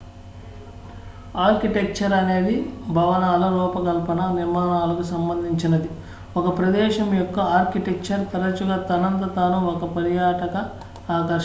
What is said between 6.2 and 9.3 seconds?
ఒక ప్రదేశం యొక్క ఆర్కిటెక్చర్ తరచుగా తనంత